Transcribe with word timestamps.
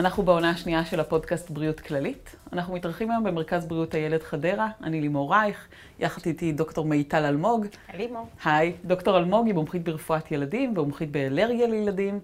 אנחנו 0.00 0.22
בעונה 0.22 0.50
השנייה 0.50 0.84
של 0.84 1.00
הפודקאסט 1.00 1.50
בריאות 1.50 1.80
כללית. 1.80 2.36
אנחנו 2.52 2.74
מתארחים 2.74 3.10
היום 3.10 3.24
במרכז 3.24 3.66
בריאות 3.66 3.94
הילד 3.94 4.22
חדרה, 4.22 4.68
אני 4.82 5.00
לימור 5.00 5.34
רייך, 5.34 5.68
יחד 5.98 6.22
איתי 6.26 6.52
דוקטור 6.52 6.84
מיטל 6.84 7.24
אלמוג. 7.24 7.66
לימור. 7.94 8.26
היי, 8.44 8.72
דוקטור 8.84 9.18
אלמוג 9.18 9.46
היא 9.46 9.54
מומחית 9.54 9.84
ברפואת 9.84 10.32
ילדים 10.32 10.70
ומומחית 10.70 11.10
באלרגיה 11.10 11.66
לילדים. 11.66 12.20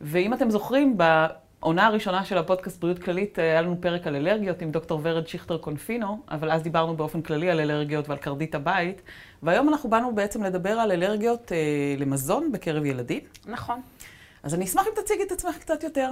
ואם 0.00 0.34
אתם 0.34 0.50
זוכרים, 0.50 0.98
בעונה 0.98 1.86
הראשונה 1.86 2.24
של 2.24 2.38
הפודקאסט 2.38 2.80
בריאות 2.80 2.98
כללית 2.98 3.38
היה 3.38 3.62
לנו 3.62 3.76
פרק 3.80 4.06
על 4.06 4.16
אלרגיות 4.16 4.62
עם 4.62 4.70
דוקטור 4.70 5.00
ורד 5.02 5.26
שכטר 5.26 5.58
קונפינו, 5.58 6.18
אבל 6.30 6.50
אז 6.50 6.62
דיברנו 6.62 6.96
באופן 6.96 7.22
כללי 7.22 7.50
על 7.50 7.60
אלרגיות 7.60 8.08
ועל 8.08 8.18
קרדית 8.18 8.54
הבית. 8.54 9.02
והיום 9.42 9.68
אנחנו 9.68 9.90
באנו 9.90 10.14
בעצם 10.14 10.42
לדבר 10.42 10.70
על 10.70 10.92
אלרגיות 10.92 11.52
אה, 11.52 11.58
למזון 11.98 12.52
בקרב 12.52 12.84
ילדים. 12.84 13.20
נכון. 13.46 13.80
אז 14.42 14.54
אני 14.54 14.64
אשמח 14.64 14.86
אם 14.86 15.02
תציגי 15.02 15.22
את 15.22 15.32
עצמך 15.32 15.58
קצת 15.58 15.82
יותר. 15.82 16.10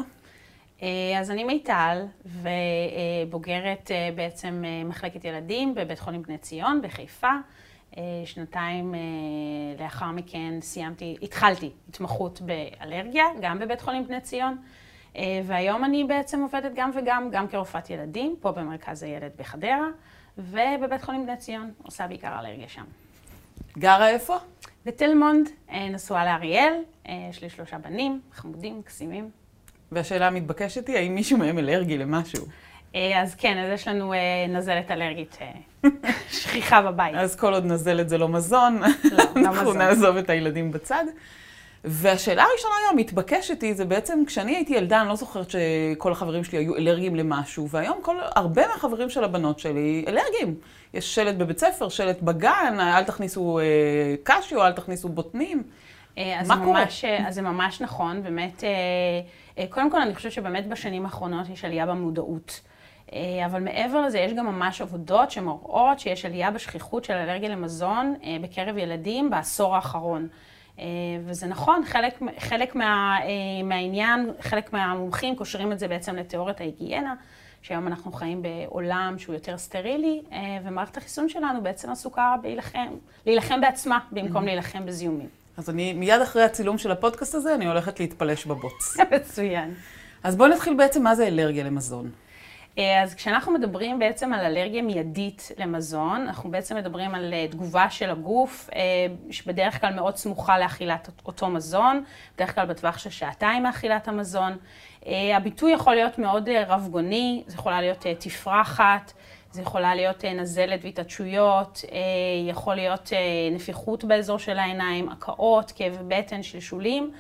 אה, 0.83 1.19
אז 1.21 1.31
אני 1.31 1.45
מיטל, 1.45 2.07
ובוגרת 2.27 3.91
אה, 3.91 4.11
בעצם 4.15 4.63
אה, 4.67 4.85
מחלקת 4.85 5.25
ילדים 5.25 5.75
בבית 5.75 5.99
חולים 5.99 6.23
בני 6.23 6.39
ציון 6.39 6.83
בחיפה. 6.83 7.31
שנתיים 8.25 8.95
לאחר 9.79 10.11
מכן 10.11 10.61
סיימתי, 10.61 11.17
התחלתי 11.23 11.71
התמחות 11.89 12.41
באלרגיה, 12.41 13.25
גם 13.41 13.59
בבית 13.59 13.81
חולים 13.81 14.07
בני 14.07 14.21
ציון. 14.21 14.57
והיום 15.45 15.85
אני 15.85 16.05
בעצם 16.05 16.43
עובדת 16.43 16.73
גם 16.75 16.91
וגם, 16.95 17.29
גם 17.33 17.49
כרופאת 17.49 17.91
ילדים, 17.91 18.37
פה 18.41 18.53
במרכז 18.53 19.03
הילד 19.03 19.31
בחדרה, 19.39 19.89
ובבית 20.39 21.03
חולים 21.03 21.27
בני 21.27 21.37
ציון, 21.37 21.73
עושה 21.83 22.07
בעיקר 22.07 22.39
אלרגיה 22.39 22.69
שם. 22.69 22.85
גרה 23.79 24.09
איפה? 24.09 24.37
בתל 24.87 25.15
מונד, 25.15 25.49
נשואה 25.73 26.25
לאריאל, 26.25 26.75
יש 27.31 27.43
לי 27.43 27.51
שלושה 27.51 27.79
בנים, 27.79 28.21
חמודים, 28.33 28.83
קסימים. 28.83 29.31
והשאלה 29.93 30.27
המתבקשת 30.27 30.89
היא, 30.89 30.97
האם 30.97 31.15
מישהו 31.15 31.39
מהם 31.39 31.59
אלרגי 31.59 31.99
למשהו? 31.99 32.47
אה, 32.95 33.23
אז 33.23 33.35
כן, 33.35 33.59
אז 33.59 33.73
יש 33.75 33.89
לנו 33.89 34.13
אה, 34.13 34.19
נזלת 34.49 34.91
אלרגית 34.91 35.39
אה, 35.41 35.91
שכיחה 36.41 36.83
בבית. 36.83 37.15
אז 37.15 37.37
כל 37.37 37.55
עוד 37.55 37.65
נזלת 37.65 38.09
זה 38.09 38.19
לא 38.19 38.29
מזון, 38.29 38.81
לא, 39.13 39.25
לא 39.37 39.41
אנחנו 39.41 39.73
נעזוב 39.73 40.17
את 40.17 40.31
הילדים 40.31 40.73
בצד. 40.73 41.05
והשאלה 41.85 42.43
הראשונה 42.43 42.75
היום 42.81 42.99
המתבקשת 42.99 43.63
היא, 43.63 43.75
זה 43.75 43.85
בעצם, 43.85 44.23
כשאני 44.27 44.57
הייתי 44.57 44.75
ילדה, 44.75 45.01
אני 45.01 45.09
לא 45.09 45.17
זוכרת 45.17 45.47
שכל 45.51 46.13
החברים 46.13 46.45
שלי 46.45 46.59
היו 46.59 46.77
אלרגיים 46.77 47.17
למשהו, 47.17 47.69
והיום 47.69 47.99
כל, 48.03 48.17
הרבה 48.35 48.67
מהחברים 48.67 49.11
של 49.11 49.25
הבנות 49.25 49.59
שלי 49.59 50.05
אלרגיים. 50.09 50.55
יש 50.95 51.15
שלט 51.15 51.35
בבית 51.35 51.59
ספר, 51.59 51.89
שלט 51.89 52.23
בגן, 52.23 52.77
אל 52.81 53.05
תכניסו 53.05 53.59
אה, 53.59 53.65
קשיו, 54.23 54.67
אל 54.67 54.73
תכניסו 54.73 55.09
בוטנים. 55.09 55.63
מה 56.47 56.65
קורה? 56.65 56.81
ממש, 56.81 57.05
אז 57.05 57.35
זה 57.35 57.43
ממש 57.43 57.81
נכון, 57.81 58.23
באמת. 58.23 58.65
אה, 58.65 58.71
אה, 59.59 59.67
קודם 59.71 59.91
כל, 59.91 60.01
אני 60.03 60.15
חושבת 60.15 60.33
שבאמת 60.33 60.69
בשנים 60.69 61.05
האחרונות 61.05 61.49
יש 61.49 61.65
עלייה 61.65 61.87
במודעות. 61.87 62.61
אה, 63.13 63.47
אבל 63.47 63.63
מעבר 63.63 64.01
לזה, 64.01 64.19
יש 64.19 64.33
גם 64.33 64.47
ממש 64.47 64.81
עבודות 64.81 65.31
שמראות 65.31 66.01
שיש 66.01 66.25
עלייה 66.25 66.51
בשכיחות 66.51 67.05
של 67.05 67.15
אלרגיה 67.15 67.49
למזון 67.49 68.15
אה, 68.25 68.37
בקרב 68.43 68.77
ילדים 68.77 69.31
בעשור 69.31 69.77
האחרון. 69.77 70.29
וזה 71.25 71.47
נכון, 71.47 71.83
חלק, 71.85 72.21
חלק 72.39 72.75
מה, 72.75 73.19
מהעניין, 73.65 74.31
חלק 74.41 74.73
מהמומחים 74.73 75.37
קושרים 75.37 75.73
את 75.73 75.79
זה 75.79 75.89
בעצם 75.89 76.17
לתיאוריית 76.17 76.61
ההיגיינה, 76.61 77.15
שהיום 77.63 77.87
אנחנו 77.87 78.13
חיים 78.13 78.43
בעולם 78.43 79.15
שהוא 79.19 79.35
יותר 79.35 79.59
סטרילי, 79.59 80.23
ומערכת 80.65 80.97
החיסון 80.97 81.29
שלנו 81.29 81.63
בעצם 81.63 81.91
עסוקה 81.91 82.35
בהילחם, 82.43 82.87
להילחם 83.27 83.61
בעצמה 83.61 83.99
במקום. 84.13 84.45
להילחם 84.45 84.87
בזיהומים. 84.87 85.40
אז 85.61 85.71
אני, 85.71 85.93
מיד 85.93 86.21
אחרי 86.21 86.43
הצילום 86.43 86.79
של 86.79 86.91
הפודקאסט 86.91 87.35
הזה, 87.35 87.55
אני 87.55 87.67
הולכת 87.67 88.01
להתפלש 88.01 88.47
בבוץ. 88.47 88.97
מצוין. 89.17 89.75
אז 90.23 90.37
בואו 90.37 90.49
נתחיל 90.49 90.75
בעצם 90.75 91.03
מה 91.03 91.15
זה 91.15 91.27
אלרגיה 91.27 91.65
למזון. 91.65 92.11
אה, 92.79 93.03
אז 93.03 93.15
כשאנחנו 93.15 93.53
מדברים 93.53 93.99
בעצם 93.99 94.33
על 94.33 94.45
אלרגיה 94.45 94.83
מיידית 94.83 95.53
למזון, 95.59 96.21
אנחנו 96.21 96.51
בעצם 96.51 96.77
מדברים 96.77 97.15
על 97.15 97.35
אה, 97.35 97.47
תגובה 97.51 97.91
של 97.91 98.11
הגוף, 98.11 98.71
אה, 98.75 98.81
שבדרך 99.31 99.81
כלל 99.81 99.95
מאוד 99.95 100.17
סמוכה 100.17 100.59
לאכילת 100.59 101.11
אותו 101.27 101.49
מזון, 101.49 102.05
בדרך 102.37 102.55
כלל 102.55 102.67
בטווח 102.67 102.99
של 102.99 103.11
שעתיים 103.11 103.63
מאכילת 103.63 104.09
המזון. 104.09 104.57
הביטוי 105.37 105.73
יכול 105.73 105.95
להיות 105.95 106.19
מאוד 106.19 106.49
רבגוני, 106.67 107.43
זה 107.47 107.55
יכולה 107.55 107.81
להיות 107.81 108.07
תפרחת, 108.19 109.13
זה 109.53 109.63
יכולה 109.63 109.95
להיות 109.95 110.25
אה, 110.25 110.33
נזלת 110.33 110.81
והתעטשויות, 110.83 111.85
אה, 111.93 111.99
יכול 112.49 112.75
להיות 112.75 113.13
אה, 113.13 113.19
נפיחות 113.53 114.05
באזור 114.05 114.39
של 114.39 114.59
העיניים, 114.59 115.09
הקאות, 115.09 115.73
כאב 115.77 115.99
בטן, 116.09 116.43
שלשולים, 116.43 117.13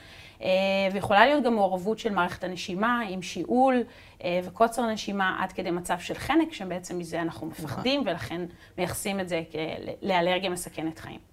ויכולה 0.93 1.27
להיות 1.27 1.45
גם 1.45 1.55
מעורבות 1.55 1.99
של 1.99 2.13
מערכת 2.13 2.45
הנשימה 2.45 3.01
עם 3.09 3.23
שיעול 3.23 3.83
וקוצר 4.45 4.87
נשימה 4.87 5.37
עד 5.41 5.53
כדי 5.53 5.71
מצב 5.71 5.99
של 5.99 6.15
חנק, 6.15 6.53
שבעצם 6.53 6.99
מזה 6.99 7.23
אנחנו 7.23 7.47
מפחדים 7.47 8.03
ולכן 8.07 8.41
מייחסים 8.79 9.21
את 9.21 9.29
זה 9.29 9.43
לאלרגיה 10.03 10.51
מסכנת 10.51 10.99
חיים. 10.99 11.30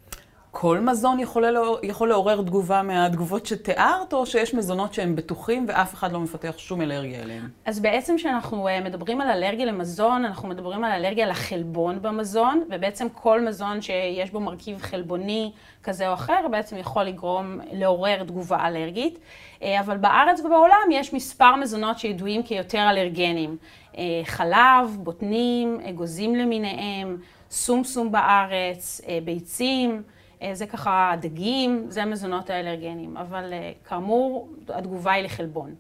כל 0.52 0.80
מזון 0.80 1.20
יכול, 1.20 1.46
לא, 1.46 1.80
יכול 1.84 2.10
לעורר 2.10 2.42
תגובה 2.42 2.82
מהתגובות 2.82 3.46
שתיארת, 3.46 4.14
או 4.14 4.26
שיש 4.26 4.54
מזונות 4.54 4.94
שהם 4.94 5.16
בטוחים 5.16 5.66
ואף 5.68 5.94
אחד 5.94 6.12
לא 6.12 6.20
מפתח 6.20 6.54
שום 6.58 6.82
אלרגיה 6.82 7.24
אליהם? 7.24 7.50
אז 7.66 7.80
בעצם 7.80 8.16
כשאנחנו 8.18 8.68
אה, 8.68 8.82
מדברים 8.82 9.22
על 9.22 9.30
אלרגיה 9.30 9.66
למזון, 9.66 10.26
אנחנו 10.26 10.48
מדברים 10.48 10.84
על 10.84 10.92
אלרגיה 10.92 11.28
לחלבון 11.28 12.02
במזון, 12.02 12.64
ובעצם 12.70 13.08
כל 13.14 13.42
מזון 13.42 13.82
שיש 13.82 14.32
בו 14.32 14.40
מרכיב 14.40 14.82
חלבוני 14.82 15.52
כזה 15.84 16.10
או 16.10 16.14
אחר, 16.14 16.48
בעצם 16.52 16.78
יכול 16.78 17.04
לגרום, 17.04 17.60
לעורר 17.72 18.24
תגובה 18.24 18.68
אלרגית. 18.68 19.20
אה, 19.64 19.80
אבל 19.80 19.98
בארץ 19.98 20.40
ובעולם 20.40 20.88
יש 20.92 21.14
מספר 21.14 21.56
מזונות 21.56 22.00
שידועים 22.00 22.44
כיותר 22.44 22.90
אלרגנים. 22.90 23.58
אה, 23.98 24.04
חלב, 24.24 24.98
בוטנים, 25.00 25.80
אגוזים 25.90 26.36
למיניהם, 26.36 27.18
סומסום 27.52 28.12
בארץ, 28.12 29.02
ביצים. 29.24 30.04
אה, 30.42 30.56
זה 30.56 30.66
ככה 30.66 31.14
דגים, 31.22 31.86
זה 31.90 32.04
המזונות 32.04 32.50
האלרגניים, 32.50 33.18
אבל 33.18 33.54
אה, 33.54 33.72
כאמור, 33.86 34.50
התגובה 34.70 35.12
היא 35.12 35.24
לחלבון. 35.24 35.76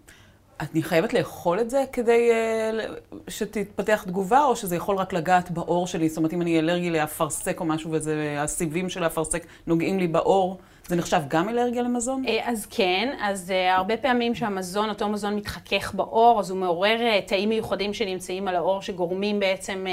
אני 0.59 0.83
חייבת 0.83 1.13
לאכול 1.13 1.59
את 1.59 1.69
זה 1.69 1.83
כדי 1.93 2.29
uh, 2.31 3.15
שתתפתח 3.27 4.03
תגובה, 4.07 4.43
או 4.43 4.55
שזה 4.55 4.75
יכול 4.75 4.95
רק 4.95 5.13
לגעת 5.13 5.51
בעור 5.51 5.87
שלי? 5.87 6.09
זאת 6.09 6.17
אומרת, 6.17 6.33
אם 6.33 6.41
אני 6.41 6.59
אלרגי 6.59 6.89
לאפרסק 6.89 7.59
או 7.59 7.65
משהו, 7.65 7.91
והסיבים 7.91 8.89
של 8.89 9.03
האפרסק 9.03 9.45
נוגעים 9.67 9.99
לי 9.99 10.07
בעור, 10.07 10.57
זה 10.87 10.95
נחשב 10.95 11.21
גם 11.27 11.49
אלרגיה 11.49 11.81
למזון? 11.81 12.23
אז 12.43 12.65
כן, 12.69 13.15
אז 13.21 13.53
הרבה 13.71 13.97
פעמים 13.97 14.35
שהמזון, 14.35 14.89
אותו 14.89 15.09
מזון 15.09 15.35
מתחכך 15.35 15.95
בעור, 15.95 16.39
אז 16.39 16.49
הוא 16.49 16.59
מעורר 16.59 17.19
תאים 17.25 17.49
מיוחדים 17.49 17.93
שנמצאים 17.93 18.47
על 18.47 18.55
העור, 18.55 18.81
שגורמים 18.81 19.39
בעצם 19.39 19.85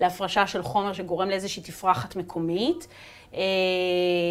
להפרשה 0.00 0.46
של 0.46 0.62
חומר 0.62 0.92
שגורם 0.92 1.28
לאיזושהי 1.28 1.62
תפרחת 1.62 2.16
מקומית. 2.16 2.86
אה, 3.34 3.40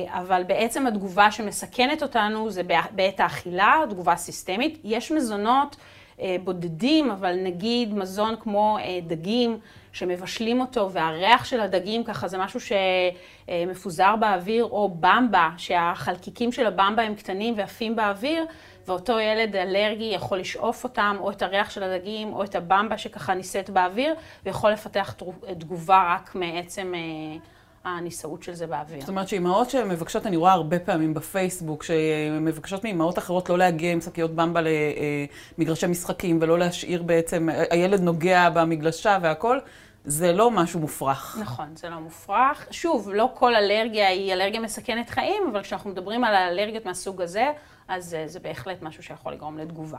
אבל 0.07 0.43
בעצם 0.47 0.87
התגובה 0.87 1.31
שמסכנת 1.31 2.03
אותנו 2.03 2.49
זה 2.49 2.61
בעת 2.91 3.19
האכילה, 3.19 3.81
תגובה 3.89 4.15
סיסטמית. 4.15 4.79
יש 4.83 5.11
מזונות 5.11 5.75
אה, 6.21 6.35
בודדים, 6.43 7.11
אבל 7.11 7.35
נגיד 7.43 7.93
מזון 7.93 8.35
כמו 8.39 8.77
אה, 8.81 8.99
דגים, 9.07 9.59
שמבשלים 9.91 10.61
אותו, 10.61 10.91
והריח 10.91 11.45
של 11.45 11.59
הדגים 11.59 12.03
ככה 12.03 12.27
זה 12.27 12.37
משהו 12.37 12.59
שמפוזר 13.47 14.15
באוויר, 14.15 14.63
או 14.63 14.89
במבה, 14.99 15.49
שהחלקיקים 15.57 16.51
של 16.51 16.65
הבמבה 16.65 17.03
הם 17.03 17.15
קטנים 17.15 17.53
ועפים 17.57 17.95
באוויר, 17.95 18.45
ואותו 18.87 19.19
ילד 19.19 19.55
אלרגי 19.55 20.11
יכול 20.15 20.37
לשאוף 20.37 20.83
אותם, 20.83 21.15
או 21.19 21.31
את 21.31 21.41
הריח 21.41 21.69
של 21.69 21.83
הדגים, 21.83 22.33
או 22.33 22.43
את 22.43 22.55
הבמבה 22.55 22.97
שככה 22.97 23.33
נישאת 23.33 23.69
באוויר, 23.69 24.13
ויכול 24.45 24.71
לפתח 24.71 25.15
תגובה 25.57 26.13
רק 26.15 26.35
מעצם... 26.35 26.93
הנישאות 27.97 28.43
של 28.43 28.53
זה 28.53 28.67
באוויר. 28.67 28.99
זאת 28.99 29.09
אומרת 29.09 29.27
שאימהות 29.27 29.69
שמבקשות, 29.69 30.25
אני 30.25 30.37
רואה 30.37 30.51
הרבה 30.51 30.79
פעמים 30.79 31.13
בפייסבוק, 31.13 31.83
שמבקשות 31.83 32.83
מאימהות 32.83 33.17
אחרות 33.17 33.49
לא 33.49 33.57
להגיע 33.57 33.91
עם 33.91 34.01
שקיות 34.01 34.35
במבה 34.35 34.59
למגרשי 35.57 35.87
משחקים 35.87 36.39
ולא 36.41 36.59
להשאיר 36.59 37.03
בעצם, 37.03 37.49
הילד 37.69 38.01
נוגע 38.01 38.49
במגלשה 38.49 39.17
והכל. 39.21 39.59
זה 40.05 40.33
לא 40.33 40.51
משהו 40.51 40.79
מופרך. 40.79 41.37
נכון, 41.41 41.75
זה 41.75 41.89
לא 41.89 41.99
מופרך. 41.99 42.67
שוב, 42.71 43.09
לא 43.13 43.29
כל 43.33 43.55
אלרגיה 43.55 44.07
היא 44.07 44.33
אלרגיה 44.33 44.59
מסכנת 44.59 45.09
חיים, 45.09 45.43
אבל 45.51 45.61
כשאנחנו 45.61 45.89
מדברים 45.89 46.23
על 46.23 46.35
אלרגיות 46.35 46.85
מהסוג 46.85 47.21
הזה, 47.21 47.51
אז 47.87 48.17
זה 48.25 48.39
בהחלט 48.39 48.81
משהו 48.81 49.03
שיכול 49.03 49.33
לגרום 49.33 49.57
לתגובה. 49.57 49.97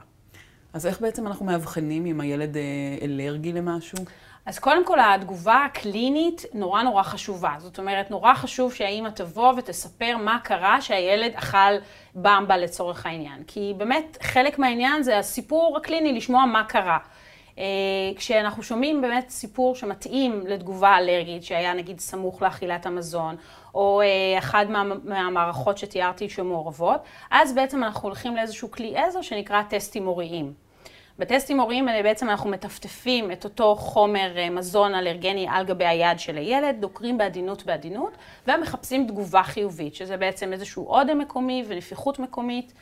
אז 0.73 0.87
איך 0.87 1.01
בעצם 1.01 1.27
אנחנו 1.27 1.47
מאבחנים 1.47 2.07
אם 2.07 2.21
הילד 2.21 2.57
אה, 2.57 2.63
אלרגי 3.03 3.53
למשהו? 3.53 3.99
אז 4.47 4.59
קודם 4.59 4.85
כל, 4.85 4.99
התגובה 5.01 5.65
הקלינית 5.65 6.45
נורא 6.55 6.83
נורא 6.83 7.03
חשובה. 7.03 7.55
זאת 7.59 7.79
אומרת, 7.79 8.11
נורא 8.11 8.35
חשוב 8.35 8.75
שהאימא 8.75 9.09
תבוא 9.09 9.53
ותספר 9.57 10.17
מה 10.17 10.39
קרה 10.45 10.81
שהילד 10.81 11.33
אכל 11.35 11.77
במבה 12.15 12.57
לצורך 12.57 13.07
העניין. 13.07 13.43
כי 13.47 13.75
באמת, 13.77 14.19
חלק 14.23 14.59
מהעניין 14.59 15.03
זה 15.03 15.19
הסיפור 15.19 15.77
הקליני, 15.77 16.13
לשמוע 16.13 16.45
מה 16.45 16.65
קרה. 16.65 16.99
אה, 17.59 17.65
כשאנחנו 18.17 18.63
שומעים 18.63 19.01
באמת 19.01 19.31
סיפור 19.31 19.75
שמתאים 19.75 20.47
לתגובה 20.47 20.99
אלרגית, 20.99 21.45
שהיה 21.45 21.75
נגיד 21.75 22.01
סמוך 22.01 22.43
לאכילת 22.43 22.87
המזון, 22.87 23.37
או 23.75 24.01
אה, 24.01 24.39
אחד 24.39 24.67
מה, 24.71 24.83
מהמערכות 25.05 25.79
שתיארתי 25.79 26.29
שמעורבות, 26.29 27.01
אז 27.31 27.55
בעצם 27.55 27.85
אנחנו 27.85 28.09
הולכים 28.09 28.37
לאיזשהו 28.37 28.71
כלי 28.71 28.97
עזר 28.97 29.23
שנקרא 29.23 29.63
טסטים 29.63 30.07
הוריים. 30.07 30.70
בטסטים 31.21 31.61
הוריים 31.61 31.87
בעצם 32.03 32.31
אנחנו 32.31 32.51
מטפטפים 32.51 33.33
את 33.33 33.45
אותו 33.45 33.77
חומר 33.77 34.35
מזון 34.51 34.95
אלרגני 34.95 35.47
על 35.51 35.65
גבי 35.65 35.87
היד 35.87 36.19
של 36.19 36.37
הילד, 36.37 36.77
דוקרים 36.81 37.19
בעדינות 37.19 37.67
בעדינות, 37.67 38.17
ומחפשים 38.49 39.07
תגובה 39.07 39.43
חיובית, 39.43 39.95
שזה 39.95 40.17
בעצם 40.17 40.53
איזשהו 40.53 40.87
אודם 40.87 41.19
מקומי 41.19 41.65
ונפיחות 41.69 42.19
מקומית, 42.19 42.73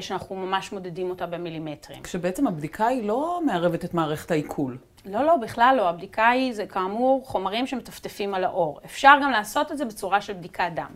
שאנחנו 0.00 0.36
ממש 0.36 0.72
מודדים 0.72 1.10
אותה 1.10 1.26
במילימטרים. 1.26 2.02
כשבעצם 2.02 2.46
הבדיקה 2.46 2.86
היא 2.86 3.08
לא 3.08 3.40
מערבת 3.46 3.84
את 3.84 3.94
מערכת 3.94 4.30
העיכול. 4.30 4.78
לא, 5.04 5.24
לא, 5.24 5.36
בכלל 5.36 5.74
לא. 5.76 5.88
הבדיקה 5.88 6.28
היא, 6.28 6.52
זה 6.52 6.66
כאמור, 6.66 7.22
חומרים 7.26 7.66
שמטפטפים 7.66 8.34
על 8.34 8.44
האור. 8.44 8.80
אפשר 8.84 9.14
גם 9.22 9.30
לעשות 9.30 9.72
את 9.72 9.78
זה 9.78 9.84
בצורה 9.84 10.20
של 10.20 10.32
בדיקת 10.32 10.70
דם. 10.74 10.90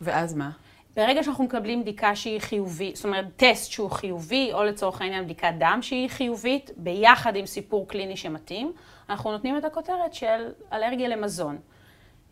ואז 0.00 0.34
מה? 0.34 0.50
ברגע 0.98 1.22
שאנחנו 1.22 1.44
מקבלים 1.44 1.82
בדיקה 1.82 2.16
שהיא 2.16 2.40
חיובית, 2.40 2.96
זאת 2.96 3.04
אומרת, 3.04 3.24
טסט 3.36 3.70
שהוא 3.70 3.90
חיובי, 3.90 4.50
או 4.52 4.64
לצורך 4.64 5.00
העניין 5.00 5.24
בדיקת 5.24 5.52
דם 5.58 5.78
שהיא 5.82 6.08
חיובית, 6.08 6.70
ביחד 6.76 7.36
עם 7.36 7.46
סיפור 7.46 7.88
קליני 7.88 8.16
שמתאים, 8.16 8.72
אנחנו 9.10 9.32
נותנים 9.32 9.56
את 9.56 9.64
הכותרת 9.64 10.14
של 10.14 10.48
אלרגיה 10.72 11.08
למזון. 11.08 11.58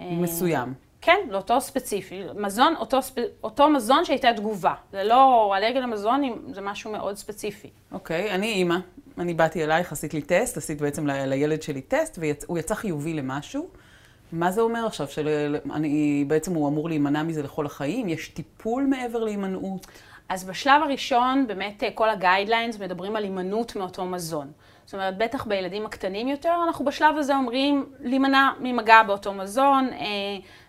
מסוים. 0.01 0.75
כן, 1.01 1.17
לאותו 1.31 1.61
ספציפי. 1.61 2.23
מזון, 2.35 2.75
אותו, 2.79 3.03
ספ... 3.03 3.15
אותו 3.45 3.71
מזון 3.71 4.05
שהייתה 4.05 4.33
תגובה. 4.37 4.75
זה 4.93 5.05
לא, 5.05 5.55
אלרגיה 5.57 5.81
למזון 5.81 6.23
זה 6.53 6.61
משהו 6.61 6.93
מאוד 6.93 7.17
ספציפי. 7.17 7.71
אוקיי, 7.93 8.31
אני 8.31 8.47
אימא. 8.47 8.77
אני 9.19 9.35
באתי 9.35 9.65
אלייך, 9.65 9.93
עשית 9.93 10.15
לי 10.15 10.23
טסט, 10.23 10.57
עשית 10.57 10.81
בעצם 10.81 11.07
ל... 11.07 11.25
לילד 11.27 11.63
שלי 11.63 11.81
טסט, 11.81 12.19
והוא 12.21 12.59
יצא 12.59 12.75
חיובי 12.75 13.15
למשהו. 13.15 13.69
מה 14.33 14.51
זה 14.51 14.61
אומר 14.61 14.87
עכשיו? 14.87 15.09
שאני, 15.09 16.25
בעצם 16.29 16.55
הוא 16.55 16.69
אמור 16.69 16.89
להימנע 16.89 17.23
מזה 17.23 17.43
לכל 17.43 17.67
החיים? 17.67 18.09
יש 18.09 18.29
טיפול 18.29 18.83
מעבר 18.83 19.25
להימנעות? 19.25 19.87
אז 20.29 20.45
בשלב 20.45 20.83
הראשון, 20.83 21.47
באמת 21.47 21.83
כל 21.95 22.11
הגיידליינס 22.11 22.79
מדברים 22.79 23.17
על 23.17 23.23
הימנעות 23.23 23.77
מאותו 23.77 24.05
מזון. 24.05 24.51
זאת 24.85 24.95
אומרת, 24.95 25.19
בטח 25.19 25.45
בילדים 25.45 25.87
הקטנים 25.87 26.29
יותר, 26.29 26.55
אנחנו 26.67 26.85
בשלב 26.85 27.17
הזה 27.17 27.37
אומרים 27.37 27.87
להימנע 28.01 28.51
ממגע 28.61 29.03
באותו 29.03 29.33
מזון. 29.33 29.91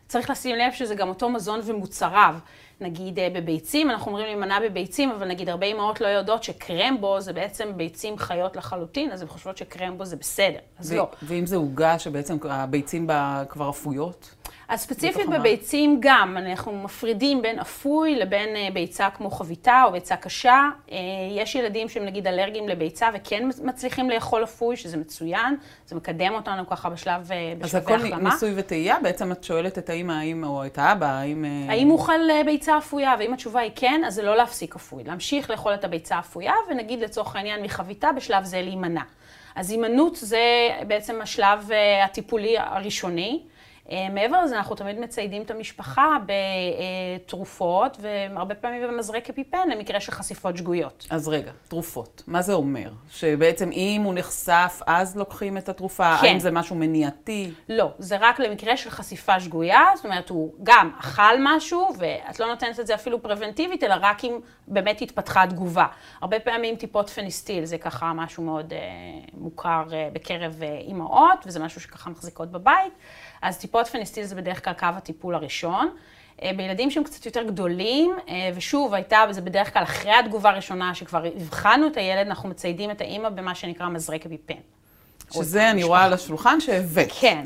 צריך 0.07 0.30
לשים 0.30 0.56
לב 0.56 0.71
שזה 0.74 0.95
גם 0.95 1.10
אותו 1.10 1.30
מזון 1.30 1.60
ומוצריו. 1.63 2.36
נגיד 2.81 3.19
בביצים, 3.33 3.89
אנחנו 3.89 4.12
אומרים 4.12 4.25
להימנע 4.25 4.59
בביצים, 4.59 5.12
אבל 5.12 5.27
נגיד 5.27 5.50
הרבה 5.50 5.65
אמהות 5.68 6.01
לא 6.01 6.07
יודעות 6.07 6.44
שקרמבו 6.44 7.21
זה 7.21 7.33
בעצם 7.33 7.71
ביצים 7.75 8.18
חיות 8.18 8.56
לחלוטין, 8.56 9.12
אז 9.12 9.21
הן 9.21 9.27
חושבות 9.27 9.57
שקרמבו 9.57 10.06
זה 10.06 10.15
בסדר, 10.15 10.59
אז 10.79 10.94
לא. 10.94 11.09
ואם 11.24 11.45
זה 11.45 11.56
עוגה 11.56 12.00
שבעצם 12.00 12.38
הביצים 12.50 13.07
בה 13.07 13.44
כבר 13.50 13.69
אפויות? 13.69 14.35
אז 14.67 14.81
ספציפית 14.81 15.29
בביצים 15.29 15.97
גם, 15.99 16.37
אנחנו 16.37 16.71
מפרידים 16.71 17.41
בין 17.41 17.59
אפוי 17.59 18.15
לבין 18.15 18.73
ביצה 18.73 19.09
כמו 19.09 19.31
חביתה 19.31 19.83
או 19.85 19.91
ביצה 19.91 20.15
קשה. 20.15 20.69
יש 21.35 21.55
ילדים 21.55 21.89
שהם 21.89 22.05
נגיד 22.05 22.27
אלרגיים 22.27 22.69
לביצה 22.69 23.09
וכן 23.13 23.49
מצליחים 23.63 24.09
לאכול 24.09 24.43
אפוי, 24.43 24.75
שזה 24.75 24.97
מצוין, 24.97 25.55
זה 25.85 25.95
מקדם 25.95 26.33
אותנו 26.33 26.67
ככה 26.67 26.89
בשלב, 26.89 27.29
בשלבי 27.59 27.93
החלמה. 27.93 28.07
אז 28.07 28.13
הכל 28.13 28.23
ניסוי 28.23 28.53
וטעייה, 28.55 28.97
בעצם 29.03 29.31
את 29.31 29.43
שואלת 29.43 29.77
את 29.77 29.89
האמא 29.89 30.13
האם, 30.13 30.43
או 30.43 30.65
את 30.65 30.77
האבא, 30.77 31.07
האם... 31.07 31.45
האם 31.69 31.91
אוכל 31.91 32.19
ביצה 32.45 32.77
אפויה, 32.77 33.15
ואם 33.19 33.33
התשובה 33.33 33.59
היא 33.59 33.71
כן, 33.75 34.01
אז 34.07 34.13
זה 34.13 34.23
לא 34.23 34.35
להפסיק 34.35 34.75
אפוי, 34.75 35.03
להמשיך 35.03 35.49
לאכול 35.49 35.73
את 35.73 35.83
הביצה 35.83 36.15
האפויה, 36.15 36.53
ונגיד 36.69 36.99
לצורך 36.99 37.35
העניין 37.35 37.63
מחביתה 37.63 38.11
בשלב 38.11 38.43
זה 38.43 38.61
להימנע. 38.61 39.01
אז 39.55 39.71
הימנעות 39.71 40.15
זה 40.15 40.69
בעצם 40.87 41.21
השלב 41.21 41.69
הטיפולי 42.03 42.55
הראשוני. 42.57 43.41
מעבר 44.13 44.44
לזה, 44.44 44.57
אנחנו 44.57 44.75
תמיד 44.75 45.00
מציידים 45.00 45.42
את 45.42 45.51
המשפחה 45.51 46.18
בתרופות, 47.25 47.98
והרבה 48.01 48.56
פעמים 48.56 48.84
במזרק 48.88 49.30
אפיפן 49.30 49.69
למקרה 49.69 50.00
של 50.00 50.12
חשיפות 50.12 50.57
שגויות. 50.57 51.07
אז 51.10 51.28
רגע, 51.28 51.51
תרופות. 51.68 52.24
מה 52.28 52.42
זה 52.42 52.54
אומר? 52.54 52.89
שבעצם 53.10 53.72
אם 53.72 54.01
הוא 54.06 54.13
נחשף, 54.13 54.81
אז 54.88 55.18
לוקחים 55.18 55.57
את 55.57 55.69
התרופה? 55.69 56.18
כן. 56.22 56.28
האם 56.28 56.39
זה 56.39 56.51
משהו 56.51 56.75
מניעתי? 56.75 57.51
לא, 57.69 57.92
זה 58.00 58.18
רק 58.19 58.39
למקרה 58.39 58.78
של 58.78 58.89
חשיפה 58.89 59.39
שגויה, 59.39 59.84
זאת 59.95 60.06
אומרת, 60.06 60.30
הוא 60.30 60.54
גם 60.63 60.92
אכל 61.00 61.38
משהו, 61.39 61.88
ואת 61.98 62.39
לא 62.39 62.48
נותנת 62.48 62.80
את 62.80 62.88
זה 62.88 62.95
אפילו 62.95 63.22
פרבנטיבית, 63.22 63.84
אלא 63.84 63.95
רק 64.01 64.25
אם 64.25 64.39
באמת 64.68 65.01
התפתחה 65.01 65.48
תגובה. 65.48 65.86
הרבה 66.22 66.39
פעמים 66.39 66.75
טיפות 66.75 67.10
פניסטיל, 67.10 67.66
זה 67.66 67.78
ככה 67.78 68.13
משהו 68.13 68.44
מאוד 68.44 68.74
אה, 68.74 68.80
מוכר 69.34 69.84
אה, 69.94 70.10
בקרב 70.13 70.60
אה, 70.63 70.78
אימהות, 70.78 71.39
וזה 71.45 71.60
משהו 71.60 71.81
שככה 71.81 72.10
מחזיקות 72.10 72.51
בבית. 72.51 72.94
אז 73.42 73.57
טיפות 73.57 73.76
פניסטיל 73.85 74.24
זה 74.24 74.35
בדרך 74.35 74.63
כלל 74.65 74.74
קו 74.74 74.85
הטיפול 74.97 75.35
הראשון. 75.35 75.89
בילדים 76.41 76.91
שהם 76.91 77.03
קצת 77.03 77.25
יותר 77.25 77.44
גדולים, 77.44 78.15
ושוב, 78.56 78.94
הייתה, 78.94 79.25
וזה 79.29 79.41
בדרך 79.41 79.74
כלל 79.74 79.83
אחרי 79.83 80.12
התגובה 80.12 80.50
הראשונה, 80.50 80.95
שכבר 80.95 81.24
הבחנו 81.35 81.88
את 81.88 81.97
הילד, 81.97 82.27
אנחנו 82.27 82.50
מציידים 82.50 82.91
את 82.91 83.01
האימא 83.01 83.29
במה 83.29 83.56
שנקרא 83.56 83.89
מזרק 83.89 84.25
אפיפן. 84.25 84.53
שזה 85.33 85.71
אני 85.71 85.83
רואה 85.83 86.03
על 86.03 86.13
השולחן 86.13 86.59
שהבאת. 86.59 87.07
כן. 87.19 87.45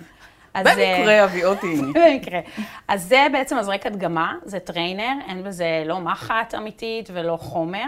במקרה 0.56 1.24
אבי 1.24 1.46
אותי. 1.46 1.76
במקרה. 1.96 2.40
אז 2.88 3.04
זה 3.04 3.28
בעצם 3.32 3.58
מזרק 3.58 3.86
הדגמה, 3.86 4.36
זה 4.44 4.60
trainer, 4.60 5.14
אין 5.28 5.44
בזה 5.44 5.84
לא 5.86 6.00
מחט 6.00 6.56
אמיתית 6.56 7.10
ולא 7.14 7.38
חומר. 7.38 7.86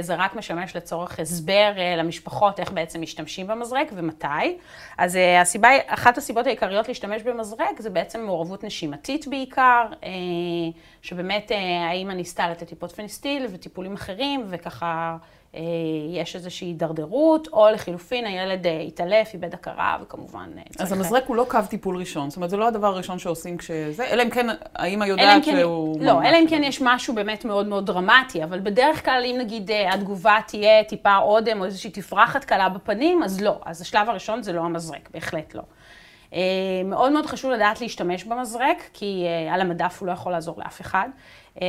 זה 0.00 0.14
רק 0.14 0.36
משמש 0.36 0.76
לצורך 0.76 1.20
הסבר 1.20 1.72
למשפחות 1.96 2.60
איך 2.60 2.72
בעצם 2.72 3.00
משתמשים 3.00 3.46
במזרק 3.46 3.88
ומתי. 3.94 4.26
אז 4.98 5.18
הסיבה, 5.40 5.68
אחת 5.86 6.18
הסיבות 6.18 6.46
העיקריות 6.46 6.88
להשתמש 6.88 7.22
במזרק 7.22 7.80
זה 7.80 7.90
בעצם 7.90 8.20
מעורבות 8.20 8.64
נשימתית 8.64 9.28
בעיקר, 9.28 9.86
שבאמת 11.02 11.52
האמא 11.90 12.12
ניסתה 12.12 12.50
לתת 12.50 12.68
טיפות 12.68 12.92
פניסטיל 12.92 13.46
וטיפולים 13.50 13.94
אחרים, 13.94 14.44
וככה 14.48 15.16
יש 16.10 16.36
איזושהי 16.36 16.68
הידרדרות, 16.68 17.48
או 17.52 17.68
לחילופין 17.72 18.26
הילד 18.26 18.66
התעלף, 18.86 19.34
איבד 19.34 19.54
הכרה, 19.54 19.98
וכמובן 20.02 20.50
צריך... 20.70 20.80
אז 20.80 20.92
המזרק 20.92 21.24
הוא 21.26 21.36
לא 21.36 21.46
קו 21.48 21.58
טיפול 21.70 21.96
ראשון, 21.96 22.30
זאת 22.30 22.36
אומרת, 22.36 22.50
זה 22.50 22.56
לא 22.56 22.68
הדבר 22.68 22.86
הראשון 22.86 23.18
שעושים 23.18 23.56
כשזה, 23.56 24.04
אלא 24.04 24.22
אם 24.22 24.30
כן 24.30 24.46
האמא 24.74 25.04
יודעת 25.04 25.44
שהוא... 25.44 26.00
לא, 26.00 26.22
אלא 26.22 26.36
אם 26.36 26.46
כן 26.48 26.62
יש 26.64 26.80
משהו 26.82 27.14
באמת 27.14 27.44
מאוד 27.44 27.66
מאוד 27.66 27.86
דרמטי, 27.86 28.44
אבל 28.44 28.60
בדרך 28.60 29.04
כלל 29.04 29.22
אם 29.24 29.36
נגיד 29.38 29.70
התגובה 29.92 30.38
תהיה 30.46 30.84
טיפה 30.84 31.16
אודם 31.16 31.60
או 31.60 31.64
איזושהי 31.64 31.90
תפרחת 31.90 32.44
קלה 32.44 32.68
בפנים, 32.68 33.22
אז 33.22 33.40
לא. 33.40 33.58
אז 33.64 33.80
השלב 33.80 34.10
הראשון 34.10 34.42
זה 34.42 34.52
לא 34.52 34.60
המזרק, 34.60 35.08
בהחלט 35.10 35.54
לא. 35.54 35.62
מאוד 36.84 37.12
מאוד 37.12 37.26
חשוב 37.26 37.50
לדעת 37.50 37.80
להשתמש 37.80 38.24
במזרק, 38.24 38.76
כי 38.92 39.26
על 39.52 39.60
המדף 39.60 39.96
הוא 40.00 40.06
לא 40.06 40.12
יכול 40.12 40.32
לעזור 40.32 40.58
לאף 40.58 40.80
אחד. 40.80 41.08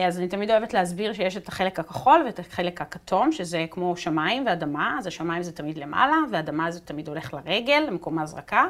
אז 0.08 0.20
אני 0.20 0.28
תמיד 0.28 0.52
אוהבת 0.52 0.74
להסביר 0.74 1.14
שיש 1.14 1.38
את 1.38 1.48
החלק 1.48 1.80
הכחול 1.80 2.24
ואת 2.26 2.40
החלק 2.40 2.82
הכתום, 2.82 3.32
שזה 3.32 3.66
כמו 3.72 3.98
שמיים 3.98 4.44
ואדמה, 4.46 4.96
אז 5.00 5.08
השמיים 5.08 5.44
זה 5.44 5.52
תמיד 5.52 5.78
למעלה, 5.78 6.16
ואדמה 6.32 6.72
זה 6.72 6.80
תמיד 6.80 7.08
הולך 7.08 7.34
לרגל, 7.34 7.84
למקום 7.88 8.20
ההזרקה. 8.20 8.66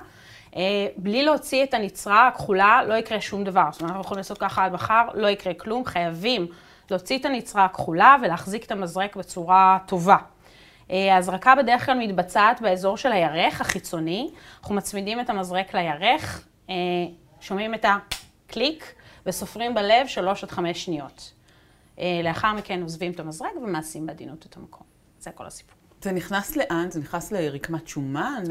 בלי 0.98 1.24
להוציא 1.24 1.63
את 1.63 1.74
הנצרה 1.74 2.27
הכחולה, 2.27 2.81
לא 2.88 2.93
יקרה 2.93 3.22
שום 3.22 3.43
דבר. 3.43 3.63
זאת 3.72 3.81
אומרת, 3.81 3.91
אנחנו 3.91 4.05
יכולים 4.05 4.19
לעשות 4.19 4.38
ככה 4.38 4.65
עד 4.65 4.74
מחר, 4.74 5.08
לא 5.13 5.27
יקרה 5.27 5.53
כלום, 5.53 5.86
חייבים 5.86 6.48
להוציא 6.91 7.17
את 7.17 7.25
הנצרה 7.25 7.65
הכחולה 7.65 8.15
ולהחזיק 8.22 8.65
את 8.65 8.72
המזרק 8.72 9.15
בצורה 9.15 9.77
טובה. 9.86 10.17
ההזרקה 10.89 11.55
בדרך 11.55 11.86
כלל 11.86 11.98
מתבצעת 11.98 12.62
באזור 12.62 12.98
של 12.98 13.12
הירך 13.12 13.62
החיצוני, 13.62 14.29
אנחנו 14.60 14.75
מצמידים 14.75 15.19
את 15.19 15.29
המזרק 15.29 15.75
לירך, 15.75 16.48
שומעים 17.41 17.74
את 17.74 17.86
הקליק 17.86 18.93
וסופרים 19.25 19.74
בלב 19.74 20.08
3 20.08 20.43
עד 20.43 20.51
5 20.51 20.86
שניות. 20.86 21.34
לאחר 22.24 22.53
מכן 22.53 22.81
עוזבים 22.81 23.12
את 23.12 23.19
המזרק 23.19 23.51
ומעשים 23.63 24.05
בעדינות 24.05 24.46
את 24.46 24.58
המקום. 24.58 24.88
זה 25.19 25.31
כל 25.31 25.46
הסיפור. 25.46 25.78
זה 26.01 26.12
נכנס 26.12 26.56
לאן? 26.56 26.88
זה 26.91 27.00
נכנס 27.00 27.32
לרקמת 27.32 27.88
שומן? 27.88 28.44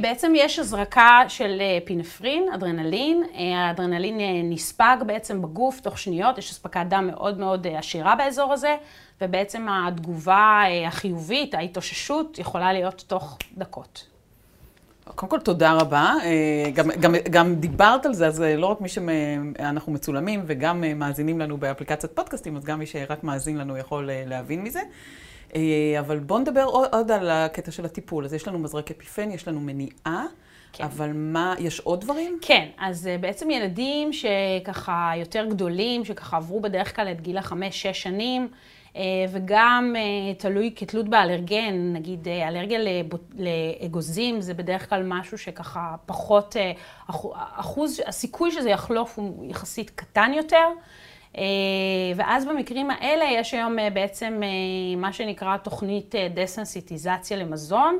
בעצם 0.00 0.32
יש 0.36 0.58
הזרקה 0.58 1.20
של 1.28 1.62
פינפרין, 1.84 2.46
אדרנלין. 2.54 3.22
האדרנלין 3.34 4.18
נספג 4.50 4.96
בעצם 5.06 5.42
בגוף 5.42 5.80
תוך 5.80 5.98
שניות, 5.98 6.38
יש 6.38 6.50
אספקת 6.50 6.86
דם 6.88 7.06
מאוד 7.06 7.38
מאוד 7.38 7.66
עשירה 7.66 8.16
באזור 8.16 8.52
הזה, 8.52 8.76
ובעצם 9.20 9.66
התגובה 9.70 10.62
החיובית, 10.86 11.54
ההתאוששות, 11.54 12.38
יכולה 12.38 12.72
להיות 12.72 13.04
תוך 13.06 13.38
דקות. 13.56 14.06
קודם 15.04 15.30
כל, 15.30 15.40
תודה 15.40 15.72
רבה. 15.72 16.14
גם, 16.74 16.90
גם, 17.00 17.14
גם 17.30 17.54
דיברת 17.54 18.06
על 18.06 18.14
זה, 18.14 18.26
אז 18.26 18.40
לא 18.40 18.66
רק 18.66 18.80
מי 18.80 18.88
שאנחנו 18.88 19.92
מצולמים 19.92 20.42
וגם 20.46 20.84
מאזינים 20.96 21.40
לנו 21.40 21.56
באפליקציית 21.56 22.12
פודקאסטים, 22.12 22.56
אז 22.56 22.64
גם 22.64 22.78
מי 22.78 22.86
שרק 22.86 23.24
מאזין 23.24 23.56
לנו 23.56 23.76
יכול 23.76 24.10
להבין 24.26 24.62
מזה. 24.62 24.80
אבל 25.98 26.18
בואו 26.18 26.38
נדבר 26.38 26.64
עוד 26.64 27.10
על 27.10 27.30
הקטע 27.30 27.70
של 27.70 27.84
הטיפול. 27.84 28.24
אז 28.24 28.34
יש 28.34 28.48
לנו 28.48 28.58
מזרק 28.58 28.90
אפיפן, 28.90 29.30
יש 29.30 29.48
לנו 29.48 29.60
מניעה, 29.60 30.24
כן. 30.72 30.84
אבל 30.84 31.10
מה, 31.14 31.54
יש 31.58 31.80
עוד 31.80 32.00
דברים? 32.00 32.38
כן, 32.42 32.68
אז 32.78 33.08
בעצם 33.20 33.50
ילדים 33.50 34.10
שככה 34.12 35.12
יותר 35.16 35.44
גדולים, 35.44 36.04
שככה 36.04 36.36
עברו 36.36 36.60
בדרך 36.60 36.96
כלל 36.96 37.08
את 37.12 37.20
גיל 37.20 37.38
החמש, 37.38 37.82
שש 37.82 38.02
שנים, 38.02 38.48
וגם 39.32 39.94
תלוי 40.38 40.72
כתלות 40.76 41.08
באלרגן, 41.08 41.92
נגיד 41.92 42.28
אלרגיה 42.28 42.78
לאגוזים, 43.34 44.40
זה 44.40 44.54
בדרך 44.54 44.88
כלל 44.90 45.02
משהו 45.04 45.38
שככה 45.38 45.94
פחות, 46.06 46.56
אחוז, 47.56 48.02
הסיכוי 48.06 48.52
שזה 48.52 48.70
יחלוף 48.70 49.18
הוא 49.18 49.50
יחסית 49.50 49.90
קטן 49.90 50.32
יותר. 50.34 50.66
ואז 52.16 52.44
במקרים 52.44 52.90
האלה 52.90 53.24
יש 53.24 53.54
היום 53.54 53.76
בעצם 53.92 54.40
מה 54.96 55.12
שנקרא 55.12 55.56
תוכנית 55.56 56.14
דסנסיטיזציה 56.34 57.36
למזון. 57.36 57.98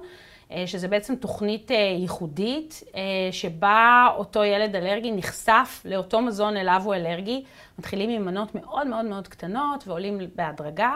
שזה 0.66 0.88
בעצם 0.88 1.16
תוכנית 1.16 1.71
ייחודית, 1.99 2.83
שבה 3.30 4.09
אותו 4.16 4.45
ילד 4.45 4.76
אלרגי 4.76 5.12
נחשף 5.12 5.83
לאותו 5.85 6.21
מזון 6.21 6.57
אליו 6.57 6.83
הוא 6.85 6.95
אלרגי. 6.95 7.45
מתחילים 7.78 8.11
עם 8.11 8.25
מנות 8.25 8.54
מאוד 8.54 8.87
מאוד 8.87 9.04
מאוד 9.04 9.28
קטנות 9.28 9.88
ועולים 9.88 10.18
בהדרגה. 10.35 10.92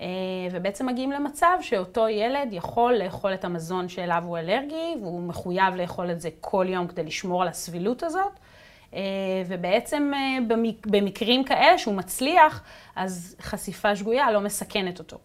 אה, 0.00 0.06
ובעצם 0.52 0.86
מגיעים 0.86 1.12
למצב 1.12 1.58
שאותו 1.60 2.08
ילד 2.08 2.48
יכול 2.52 2.94
לאכול 2.94 3.34
את 3.34 3.44
המזון 3.44 3.88
שאליו 3.88 4.22
הוא 4.26 4.38
אלרגי, 4.38 4.94
והוא 5.00 5.22
מחויב 5.22 5.74
לאכול 5.74 6.10
את 6.10 6.20
זה 6.20 6.28
כל 6.40 6.66
יום 6.68 6.86
כדי 6.86 7.02
לשמור 7.04 7.42
על 7.42 7.48
הסבילות 7.48 8.02
הזאת. 8.02 8.32
אה, 8.94 9.00
ובעצם 9.48 10.10
אה, 10.14 10.38
במקרים 10.86 11.44
כאלה 11.44 11.78
שהוא 11.78 11.94
מצליח, 11.94 12.62
אז 12.96 13.36
חשיפה 13.40 13.96
שגויה 13.96 14.30
לא 14.30 14.40
מסכנת 14.40 14.98
אותו. 14.98 15.18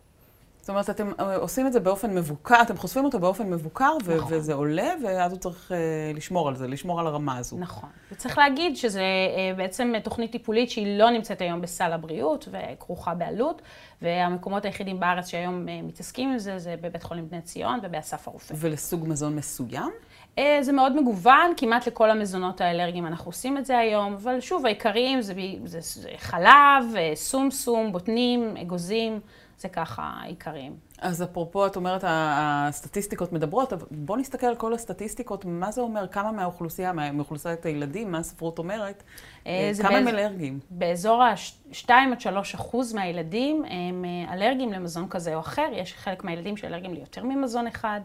זאת 0.67 0.69
אומרת, 0.69 0.89
אתם 0.89 1.11
עושים 1.35 1.67
את 1.67 1.73
זה 1.73 1.79
באופן 1.79 2.15
מבוקר, 2.15 2.61
אתם 2.61 2.77
חושפים 2.77 3.05
אותו 3.05 3.19
באופן 3.19 3.49
מבוקר, 3.49 3.97
ו- 4.05 4.17
נכון. 4.17 4.33
וזה 4.33 4.53
עולה, 4.53 4.93
ואז 5.03 5.31
הוא 5.31 5.39
צריך 5.39 5.71
uh, 5.71 6.17
לשמור 6.17 6.47
על 6.47 6.55
זה, 6.55 6.67
לשמור 6.67 6.99
על 6.99 7.07
הרמה 7.07 7.37
הזו. 7.37 7.57
נכון. 7.59 7.89
וצריך 8.11 8.37
להגיד 8.37 8.77
שזה 8.77 9.01
uh, 9.01 9.57
בעצם 9.57 9.93
תוכנית 10.03 10.31
טיפולית 10.31 10.69
שהיא 10.69 10.99
לא 10.99 11.09
נמצאת 11.09 11.41
היום 11.41 11.61
בסל 11.61 11.93
הבריאות, 11.93 12.47
וכרוכה 12.51 13.13
בעלות, 13.13 13.61
והמקומות 14.01 14.65
היחידים 14.65 14.99
בארץ 14.99 15.27
שהיום 15.27 15.65
uh, 15.65 15.87
מתעסקים 15.87 16.31
עם 16.31 16.39
זה, 16.39 16.59
זה 16.59 16.75
בבית 16.81 17.03
חולים 17.03 17.29
בני 17.29 17.41
ציון 17.41 17.79
ובאסף 17.83 18.27
הרופא. 18.27 18.53
ולסוג 18.57 19.07
מזון 19.07 19.35
מסוים? 19.35 19.91
Uh, 20.37 20.39
זה 20.61 20.71
מאוד 20.71 21.01
מגוון, 21.01 21.53
כמעט 21.57 21.87
לכל 21.87 22.09
המזונות 22.09 22.61
האלרגיים 22.61 23.05
אנחנו 23.05 23.29
עושים 23.29 23.57
את 23.57 23.65
זה 23.65 23.77
היום, 23.77 24.13
אבל 24.13 24.39
שוב, 24.39 24.65
העיקריים 24.65 25.21
זה, 25.21 25.33
זה, 25.65 25.79
זה 25.81 26.09
חלב, 26.17 26.83
סומסום, 27.15 27.91
בוטנים, 27.91 28.57
אגוזים. 28.61 29.19
זה 29.57 29.69
ככה 29.69 30.11
העיקריים. 30.21 30.75
אז 30.99 31.23
אפרופו, 31.23 31.67
את 31.67 31.75
אומרת, 31.75 32.03
הסטטיסטיקות 32.07 33.33
מדברות, 33.33 33.73
אבל 33.73 33.85
בואו 33.91 34.19
נסתכל 34.19 34.47
על 34.47 34.55
כל 34.55 34.73
הסטטיסטיקות, 34.73 35.45
מה 35.45 35.71
זה 35.71 35.81
אומר, 35.81 36.07
כמה 36.07 36.31
מהאוכלוסייה, 36.31 36.93
מאוכלוסיית 36.93 37.65
הילדים, 37.65 38.11
מה 38.11 38.17
הספרות 38.17 38.59
אומרת, 38.59 39.03
אה, 39.47 39.71
כמה 39.81 39.89
באזור, 39.89 39.97
הם 39.97 40.07
אלרגיים? 40.07 40.59
באזור 40.69 41.23
ה-2 41.23 41.89
עד 41.89 42.21
3 42.21 42.55
אחוז 42.55 42.93
מהילדים 42.93 43.63
הם 43.69 44.05
אה, 44.05 44.33
אלרגיים 44.33 44.73
למזון 44.73 45.07
כזה 45.09 45.35
או 45.35 45.39
אחר, 45.39 45.67
יש 45.71 45.93
חלק 45.93 46.23
מהילדים 46.23 46.57
שאלרגיים 46.57 46.93
ליותר 46.93 47.23
ממזון 47.23 47.67
אחד. 47.67 48.01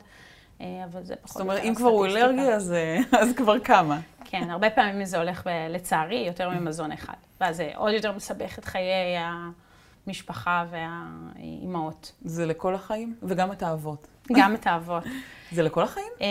אה, 0.63 0.85
אבל 0.85 1.05
זה 1.05 1.17
פחות... 1.17 1.33
זאת 1.33 1.41
אומרת, 1.41 1.63
אם 1.65 1.75
כבר 1.75 1.89
הוא 1.89 2.07
אלרגי, 2.07 2.53
אז, 2.53 2.75
אז 3.21 3.33
כבר 3.37 3.59
כמה. 3.59 4.01
כן, 4.25 4.51
הרבה 4.51 4.71
פעמים 4.71 5.05
זה 5.05 5.19
הולך, 5.19 5.47
לצערי, 5.71 6.25
יותר 6.27 6.51
ממזון 6.51 6.93
אחד. 6.93 7.15
ואז 7.41 7.57
זה 7.57 7.71
עוד 7.77 7.93
יותר 7.93 8.13
מסבך 8.13 8.59
את 8.59 8.65
חיי. 8.65 9.17
המשפחה 10.07 10.65
והאימהות. 10.71 12.13
זה 12.25 12.47
לכל 12.47 12.75
החיים? 12.75 13.15
וגם 13.23 13.53
את 13.53 13.63
האבות? 13.63 14.07
גם 14.33 14.55
את 14.55 14.67
האבות. 14.67 15.05
זה 15.53 15.63
לכל 15.63 15.83
החיים? 15.83 16.13
אה, 16.21 16.27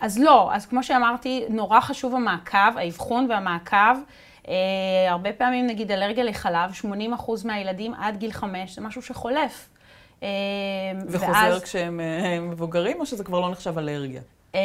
אז 0.00 0.18
לא, 0.18 0.54
אז 0.54 0.66
כמו 0.66 0.82
שאמרתי, 0.82 1.44
נורא 1.48 1.80
חשוב 1.80 2.14
המעקב, 2.14 2.76
האבחון 2.76 3.26
והמעקב. 3.30 3.96
אה, 4.48 4.54
הרבה 5.08 5.32
פעמים, 5.32 5.66
נגיד, 5.66 5.92
אלרגיה 5.92 6.24
לחלב, 6.24 6.70
80% 6.72 6.84
מהילדים 7.44 7.94
עד 7.94 8.16
גיל 8.16 8.32
5, 8.32 8.74
זה 8.74 8.80
משהו 8.80 9.02
שחולף. 9.02 9.68
אה, 10.22 10.28
וחוזר 11.08 11.32
ואז... 11.32 11.62
כשהם 11.62 12.00
מבוגרים, 12.50 13.00
או 13.00 13.06
שזה 13.06 13.24
כבר 13.24 13.40
לא 13.40 13.50
נחשב 13.50 13.78
אלרגיה? 13.78 14.20
Um, 14.52 14.56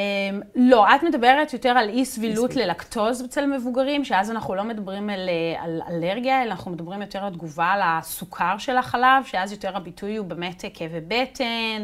לא, 0.56 0.96
את 0.96 1.04
מדברת 1.04 1.54
יותר 1.54 1.70
על 1.70 1.90
אי 1.90 2.06
סבילות 2.06 2.56
ללקטוז 2.56 3.22
אצל 3.22 3.46
מבוגרים, 3.46 4.06
שאז 4.06 4.32
אנחנו 4.32 4.56
לא 4.56 4.64
מדברים 4.64 5.10
על, 5.10 5.30
אה, 5.30 5.64
על 5.64 5.82
אלרגיה, 5.90 6.44
אלא 6.44 6.52
אנחנו 6.52 6.72
מדברים 6.72 7.02
יותר 7.02 7.24
על 7.26 7.34
תגובה 7.34 7.74
לסוכר 7.78 8.58
של 8.58 8.78
החלב, 8.78 9.26
שאז 9.26 9.52
יותר 9.52 9.78
הביטוי 9.78 10.16
הוא 10.16 10.28
באמת 10.28 10.64
כאבי 10.74 11.00
בטן 11.08 11.84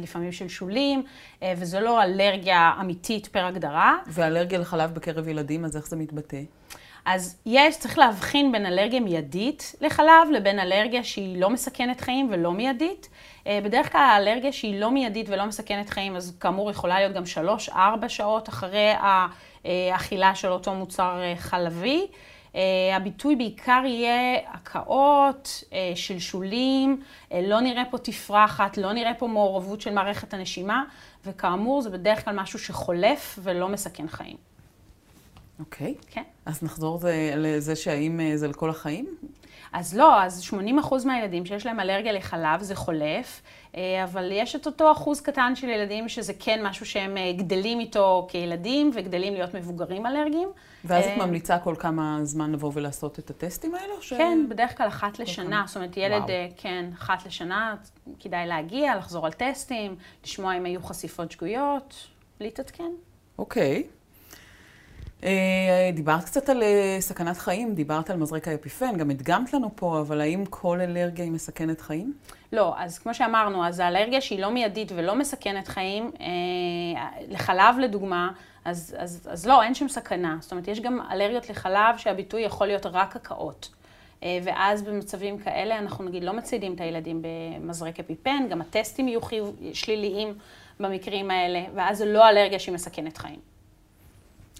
ולפעמים 0.00 0.32
שלשולים, 0.32 1.02
אה, 1.42 1.52
וזו 1.56 1.80
לא 1.80 2.02
אלרגיה 2.02 2.72
אמיתית 2.80 3.26
פר 3.26 3.44
הגדרה. 3.44 3.96
ואלרגיה 4.06 4.58
לחלב 4.58 4.94
בקרב 4.94 5.28
ילדים, 5.28 5.64
אז 5.64 5.76
איך 5.76 5.88
זה 5.88 5.96
מתבטא? 5.96 6.40
אז 7.04 7.36
יש, 7.46 7.78
צריך 7.78 7.98
להבחין 7.98 8.52
בין 8.52 8.66
אלרגיה 8.66 9.00
מיידית 9.00 9.74
לחלב 9.80 10.28
לבין 10.32 10.60
אלרגיה 10.60 11.04
שהיא 11.04 11.40
לא 11.40 11.50
מסכנת 11.50 12.00
חיים 12.00 12.28
ולא 12.32 12.52
מיידית. 12.52 13.08
אה, 13.46 13.58
בדרך 13.64 13.92
כלל 13.92 14.00
האלרגיה 14.00 14.52
שהיא 14.52 14.80
לא 14.80 14.90
מיידית 14.90 15.28
ולא 15.28 15.46
מסכנת 15.46 15.90
חיים, 15.90 16.16
אז 16.16 16.36
כאמור 16.40 16.70
יכולה 16.70 16.98
להיות 16.98 17.12
גם 17.12 17.22
3-4 17.68 18.08
שעות 18.08 18.48
אחרי 18.48 18.92
האכילה 19.64 20.34
של 20.34 20.48
אותו 20.48 20.74
מוצר 20.74 21.20
אה, 21.22 21.34
חלבי. 21.36 22.06
הביטוי 22.92 23.36
בעיקר 23.36 23.82
יהיה 23.86 24.38
הקאות, 24.52 25.64
שלשולים, 25.94 27.02
לא 27.42 27.60
נראה 27.60 27.82
פה 27.90 27.98
תפרחת, 27.98 28.76
לא 28.76 28.92
נראה 28.92 29.14
פה 29.14 29.26
מעורבות 29.26 29.80
של 29.80 29.94
מערכת 29.94 30.34
הנשימה, 30.34 30.84
וכאמור 31.26 31.82
זה 31.82 31.90
בדרך 31.90 32.24
כלל 32.24 32.40
משהו 32.40 32.58
שחולף 32.58 33.38
ולא 33.42 33.68
מסכן 33.68 34.08
חיים. 34.08 34.51
אוקיי. 35.60 35.94
Okay. 36.00 36.04
כן. 36.10 36.22
אז 36.46 36.62
נחזור 36.62 36.98
זה, 36.98 37.34
לזה 37.36 37.76
שהאם 37.76 38.20
זה 38.36 38.48
לכל 38.48 38.70
החיים? 38.70 39.06
אז 39.72 39.96
לא, 39.96 40.22
אז 40.22 40.50
80% 40.50 41.06
מהילדים 41.06 41.46
שיש 41.46 41.66
להם 41.66 41.80
אלרגיה 41.80 42.12
לחלב 42.12 42.62
זה 42.62 42.74
חולף, 42.74 43.42
אה, 43.76 44.04
אבל 44.04 44.32
יש 44.32 44.56
את 44.56 44.66
אותו 44.66 44.92
אחוז 44.92 45.20
קטן 45.20 45.56
של 45.56 45.68
ילדים 45.68 46.08
שזה 46.08 46.32
כן 46.38 46.66
משהו 46.66 46.86
שהם 46.86 47.16
אה, 47.16 47.32
גדלים 47.32 47.80
איתו 47.80 48.26
כילדים 48.30 48.90
וגדלים 48.94 49.34
להיות 49.34 49.54
מבוגרים 49.54 50.06
אלרגיים. 50.06 50.48
ואז 50.84 51.04
את 51.04 51.10
אה, 51.10 51.26
ממליצה 51.26 51.58
כל 51.58 51.74
כמה 51.78 52.18
זמן 52.22 52.52
לבוא 52.52 52.70
ולעשות 52.74 53.18
את 53.18 53.30
הטסטים 53.30 53.74
האלו? 53.74 54.02
ש... 54.02 54.12
כן, 54.12 54.46
בדרך 54.48 54.76
כלל 54.76 54.88
אחת 54.88 55.18
לשנה. 55.18 55.64
זאת 55.66 55.76
אומרת, 55.76 55.96
ילד, 55.96 56.22
וואו. 56.22 56.50
כן, 56.56 56.90
אחת 56.94 57.26
לשנה, 57.26 57.76
כדאי 58.20 58.46
להגיע, 58.46 58.96
לחזור 58.96 59.26
על 59.26 59.32
טסטים, 59.32 59.96
לשמוע 60.24 60.56
אם 60.56 60.64
היו 60.64 60.82
חשיפות 60.82 61.32
שגויות, 61.32 61.94
להתעדכן. 62.40 62.90
אוקיי. 63.38 63.82
Okay. 63.86 64.01
אה, 65.24 65.90
דיברת 65.92 66.24
קצת 66.24 66.48
על 66.48 66.62
אה, 66.62 66.96
סכנת 67.00 67.38
חיים, 67.38 67.74
דיברת 67.74 68.10
על 68.10 68.16
מזרק 68.16 68.48
האפיפן, 68.48 68.96
גם 68.96 69.10
הדגמת 69.10 69.52
לנו 69.52 69.70
פה, 69.76 70.00
אבל 70.00 70.20
האם 70.20 70.44
כל 70.50 70.80
אלרגיה 70.80 71.24
היא 71.24 71.32
מסכנת 71.32 71.80
חיים? 71.80 72.14
לא, 72.52 72.74
אז 72.78 72.98
כמו 72.98 73.14
שאמרנו, 73.14 73.66
אז 73.66 73.78
האלרגיה 73.78 74.20
שהיא 74.20 74.40
לא 74.40 74.50
מיידית 74.50 74.92
ולא 74.94 75.14
מסכנת 75.14 75.68
חיים, 75.68 76.10
אה, 76.20 77.08
לחלב 77.28 77.78
לדוגמה, 77.80 78.30
אז, 78.64 78.96
אז, 78.98 79.28
אז 79.30 79.46
לא, 79.46 79.62
אין 79.62 79.74
שם 79.74 79.88
סכנה. 79.88 80.36
זאת 80.40 80.52
אומרת, 80.52 80.68
יש 80.68 80.80
גם 80.80 81.00
אלרגיות 81.10 81.50
לחלב 81.50 81.96
שהביטוי 81.96 82.42
יכול 82.42 82.66
להיות 82.66 82.86
רק 82.86 83.12
קקאות. 83.12 83.68
אה, 84.22 84.38
ואז 84.42 84.82
במצבים 84.82 85.38
כאלה 85.38 85.78
אנחנו 85.78 86.04
נגיד 86.04 86.24
לא 86.24 86.32
מציידים 86.32 86.74
את 86.74 86.80
הילדים 86.80 87.22
במזרק 87.22 88.00
אפיפן, 88.00 88.46
גם 88.50 88.60
הטסטים 88.60 89.08
יהיו 89.08 89.22
חיוב, 89.22 89.56
שליליים 89.72 90.34
במקרים 90.80 91.30
האלה, 91.30 91.62
ואז 91.74 91.98
זו 91.98 92.04
לא 92.06 92.28
אלרגיה 92.28 92.58
שהיא 92.58 92.74
מסכנת 92.74 93.16
חיים. 93.16 93.51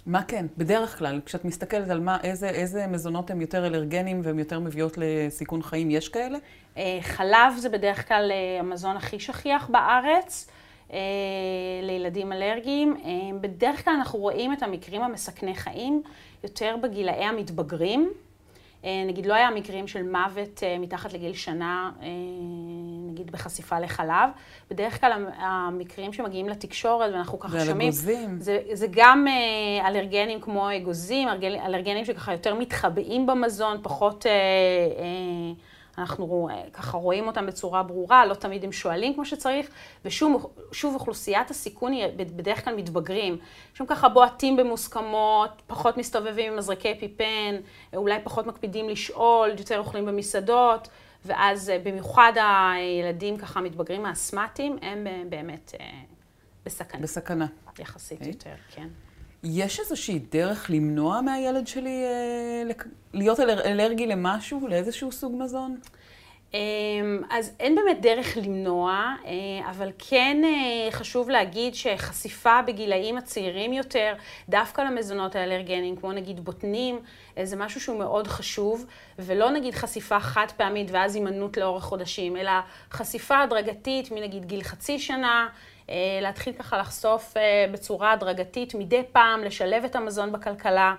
מה 0.06 0.22
כן? 0.22 0.46
בדרך 0.58 0.98
כלל, 0.98 1.20
כשאת 1.26 1.44
מסתכלת 1.44 1.90
על 1.90 2.00
מה, 2.00 2.18
איזה, 2.22 2.48
איזה 2.48 2.86
מזונות 2.86 3.30
הם 3.30 3.40
יותר 3.40 3.66
אלרגנים 3.66 4.20
והן 4.24 4.38
יותר 4.38 4.60
מביאות 4.60 4.98
לסיכון 4.98 5.62
חיים, 5.62 5.90
יש 5.90 6.08
כאלה? 6.08 6.38
אה, 6.76 6.98
חלב 7.02 7.56
זה 7.58 7.68
בדרך 7.68 8.08
כלל 8.08 8.30
אה, 8.32 8.60
המזון 8.60 8.96
הכי 8.96 9.20
שכיח 9.20 9.68
בארץ 9.68 10.50
אה, 10.92 10.98
לילדים 11.82 12.32
אלרגיים. 12.32 12.96
בדרך 13.40 13.84
כלל 13.84 13.94
אנחנו 13.94 14.18
רואים 14.18 14.52
את 14.52 14.62
המקרים 14.62 15.02
המסכני 15.02 15.54
חיים 15.54 16.02
יותר 16.44 16.76
בגילאי 16.82 17.24
המתבגרים. 17.24 18.12
אה, 18.84 19.04
נגיד 19.06 19.26
לא 19.26 19.34
היה 19.34 19.50
מקרים 19.50 19.86
של 19.86 20.02
מוות 20.02 20.62
אה, 20.62 20.78
מתחת 20.78 21.12
לגיל 21.12 21.34
שנה, 21.34 21.90
אה, 22.02 22.08
נגיד 23.10 23.30
בחשיפה 23.30 23.78
לחלב. 23.78 24.30
בדרך 24.70 25.00
כלל 25.00 25.26
המקרים 25.38 26.12
שמגיעים 26.12 26.48
לתקשורת, 26.48 27.12
ואנחנו 27.12 27.38
ככה 27.38 27.64
שומעים... 27.64 27.90
זה 27.90 28.12
אגוזים. 28.12 28.40
זה, 28.40 28.58
זה 28.72 28.86
גם 28.90 29.26
אלרגנים 29.86 30.40
כמו 30.40 30.76
אגוזים, 30.76 31.28
אלרגנים 31.64 32.04
שככה 32.04 32.32
יותר 32.32 32.54
מתחבאים 32.54 33.26
במזון, 33.26 33.78
פחות... 33.82 34.26
אנחנו 35.98 36.48
ככה 36.72 36.96
רואים 36.96 37.26
אותם 37.26 37.46
בצורה 37.46 37.82
ברורה, 37.82 38.26
לא 38.26 38.34
תמיד 38.34 38.64
הם 38.64 38.72
שואלים 38.72 39.14
כמו 39.14 39.24
שצריך, 39.24 39.68
ושוב, 40.04 40.52
אוכלוסיית 40.84 41.50
הסיכון 41.50 41.92
היא 41.92 42.06
בדרך 42.16 42.64
כלל 42.64 42.76
מתבגרים. 42.76 43.38
שם 43.74 43.86
ככה 43.86 44.08
בועטים 44.08 44.56
במוסכמות, 44.56 45.62
פחות 45.66 45.96
מסתובבים 45.96 46.52
עם 46.52 46.58
מזרקי 46.58 46.94
פיפן, 46.94 47.56
אולי 47.96 48.18
פחות 48.24 48.46
מקפידים 48.46 48.88
לשאול, 48.88 49.50
יותר 49.58 49.78
אוכלים 49.78 50.06
במסעדות, 50.06 50.88
ואז 51.24 51.70
אה, 51.70 51.78
במיוחד 51.82 52.32
הילדים 52.36 53.36
ככה 53.36 53.60
מתבגרים 53.60 54.06
האסמטיים, 54.06 54.78
הם 54.82 55.06
אה, 55.06 55.22
באמת 55.28 55.72
אה, 55.80 55.86
בסכנה. 56.66 57.00
בסכנה. 57.00 57.46
יחסית 57.78 58.18
okay. 58.18 58.20
אוקיי. 58.20 58.32
יותר, 58.32 58.62
כן. 58.70 58.88
יש 59.44 59.80
איזושהי 59.80 60.18
דרך 60.18 60.70
למנוע 60.70 61.20
מהילד 61.20 61.66
שלי 61.66 62.04
אה, 62.04 62.72
להיות 63.14 63.40
אלרגי 63.40 64.06
למשהו, 64.06 64.68
לאיזשהו 64.68 65.12
סוג 65.12 65.34
מזון? 65.38 65.76
אז 67.30 67.52
אין 67.60 67.74
באמת 67.74 68.00
דרך 68.00 68.36
למנוע, 68.36 69.14
אה, 69.26 69.70
אבל 69.70 69.90
כן 69.98 70.42
אה, 70.44 70.90
חשוב 70.90 71.30
להגיד 71.30 71.74
שחשיפה 71.74 72.62
בגילאים 72.66 73.16
הצעירים 73.16 73.72
יותר, 73.72 74.14
דווקא 74.48 74.82
למזונות 74.82 75.36
האלרגניים, 75.36 75.96
כמו 75.96 76.12
נגיד 76.12 76.44
בוטנים, 76.44 77.00
אה, 77.38 77.46
זה 77.46 77.56
משהו 77.56 77.80
שהוא 77.80 77.98
מאוד 77.98 78.26
חשוב, 78.26 78.86
ולא 79.18 79.50
נגיד 79.50 79.74
חשיפה 79.74 80.20
חד 80.20 80.46
פעמית 80.56 80.90
ואז 80.90 81.14
הימנעות 81.14 81.56
לאורך 81.56 81.84
חודשים, 81.84 82.36
אלא 82.36 82.52
חשיפה 82.90 83.40
הדרגתית 83.40 84.10
מנגיד 84.10 84.44
גיל 84.44 84.62
חצי 84.62 84.98
שנה, 84.98 85.48
להתחיל 86.20 86.52
ככה 86.52 86.78
לחשוף 86.78 87.34
בצורה 87.72 88.12
הדרגתית 88.12 88.74
מדי 88.74 89.02
פעם, 89.12 89.44
לשלב 89.44 89.84
את 89.84 89.96
המזון 89.96 90.32
בכלכלה 90.32 90.94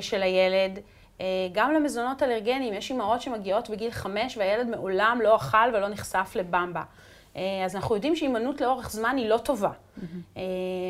של 0.00 0.22
הילד. 0.22 0.78
אה, 1.20 1.26
גם 1.52 1.72
למזונות 1.72 2.22
אלרגניים, 2.22 2.74
יש 2.74 2.90
אימהות 2.90 3.22
שמגיעות 3.22 3.70
בגיל 3.70 3.90
חמש 3.90 4.36
והילד 4.36 4.66
מעולם 4.66 5.20
לא 5.22 5.36
אכל 5.36 5.68
ולא 5.72 5.88
נחשף 5.88 6.32
לבמבה. 6.34 6.82
אה, 7.36 7.42
אז 7.64 7.76
אנחנו 7.76 7.94
יודעים 7.94 8.16
שהימנעות 8.16 8.60
לאורך 8.60 8.90
זמן 8.90 9.16
היא 9.16 9.28
לא 9.28 9.38
טובה. 9.38 9.70
Mm-hmm. 9.98 10.38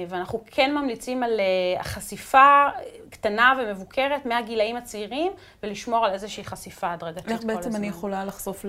ואנחנו 0.09 0.41
כן 0.51 0.75
ממליצים 0.75 1.23
על 1.23 1.41
חשיפה 1.83 2.67
קטנה 3.11 3.55
ומבוקרת 3.59 4.27
מהגילאים 4.27 4.77
הצעירים, 4.77 5.33
ולשמור 5.63 6.07
על 6.07 6.13
איזושהי 6.13 6.45
חשיפה 6.45 6.93
הדרגתית 6.93 7.27
כל 7.27 7.35
הזמן. 7.35 7.51
איך 7.51 7.59
בעצם 7.59 7.77
אני 7.77 7.87
יכולה 7.87 8.25
לחשוף 8.25 8.65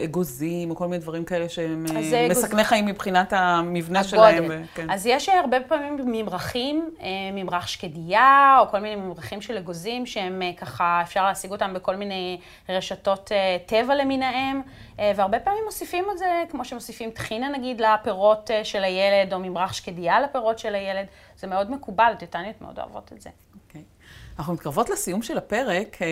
לאגוזים, 0.00 0.70
או 0.70 0.76
כל 0.76 0.86
מיני 0.86 0.98
דברים 0.98 1.24
כאלה 1.24 1.48
שהם 1.48 1.86
מסכני 2.30 2.64
חיים 2.64 2.86
מבחינת 2.86 3.32
המבנה 3.32 3.98
הגודל. 3.98 4.10
שלהם? 4.10 4.64
כן. 4.74 4.90
אז 4.90 5.06
יש 5.06 5.28
הרבה 5.28 5.60
פעמים 5.60 5.96
ממרחים, 6.06 6.90
ממרח 7.32 7.66
שקדיה, 7.66 8.56
או 8.60 8.68
כל 8.70 8.78
מיני 8.78 8.96
ממרחים 8.96 9.40
של 9.40 9.56
אגוזים, 9.56 10.06
שהם 10.06 10.42
ככה, 10.56 11.00
אפשר 11.02 11.24
להשיג 11.24 11.52
אותם 11.52 11.74
בכל 11.74 11.96
מיני 11.96 12.40
רשתות 12.68 13.30
טבע 13.66 13.94
למיניהם, 13.94 14.62
והרבה 14.98 15.40
פעמים 15.40 15.64
מוסיפים 15.64 16.04
את 16.12 16.18
זה, 16.18 16.42
כמו 16.50 16.64
שמוסיפים 16.64 17.10
טחינה 17.10 17.48
נגיד 17.48 17.80
לפירות 17.80 18.50
של 18.62 18.84
הילד, 18.84 19.31
או 19.32 19.38
ממרח 19.38 19.72
שקדיה 19.72 20.20
לפירות 20.20 20.58
של 20.58 20.74
הילד. 20.74 21.06
זה 21.36 21.46
מאוד 21.46 21.70
מקובל, 21.70 22.14
טיטניות 22.18 22.60
מאוד 22.60 22.78
אוהבות 22.78 23.12
את 23.12 23.20
זה. 23.20 23.30
אוקיי. 23.54 23.80
Okay. 23.80 23.92
אנחנו 24.38 24.54
מתקרבות 24.54 24.90
לסיום 24.90 25.22
של 25.22 25.38
הפרק, 25.38 26.02
אה, 26.02 26.06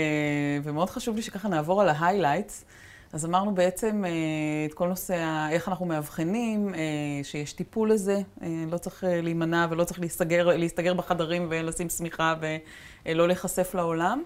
ומאוד 0.62 0.90
חשוב 0.90 1.16
לי 1.16 1.22
שככה 1.22 1.48
נעבור 1.48 1.82
על 1.82 1.88
ההיילייטס. 1.88 2.64
אז 3.12 3.24
אמרנו 3.24 3.54
בעצם 3.54 4.04
אה, 4.04 4.10
את 4.66 4.74
כל 4.74 4.88
נושא 4.88 5.48
איך 5.50 5.68
אנחנו 5.68 5.86
מאבחנים, 5.86 6.74
אה, 6.74 6.80
שיש 7.22 7.52
טיפול 7.52 7.92
לזה, 7.92 8.20
לא 8.72 8.78
צריך 8.78 9.04
להימנע 9.06 9.66
ולא 9.70 9.84
צריך 9.84 10.00
להסתגר, 10.00 10.56
להסתגר 10.56 10.94
בחדרים 10.94 11.46
ולשים 11.50 11.88
שמיכה 11.88 12.34
ולא 13.06 13.26
להיחשף 13.26 13.74
לעולם. 13.74 14.22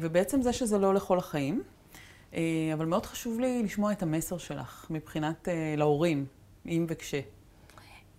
ובעצם 0.00 0.42
זה 0.42 0.52
שזה 0.52 0.78
לא 0.78 0.94
לכל 0.94 1.18
החיים. 1.18 1.62
אבל 2.72 2.86
מאוד 2.86 3.06
חשוב 3.06 3.40
לי 3.40 3.62
לשמוע 3.62 3.92
את 3.92 4.02
המסר 4.02 4.38
שלך 4.38 4.86
מבחינת 4.90 5.48
להורים, 5.76 6.26
אם 6.66 6.86
וכש. 6.88 7.14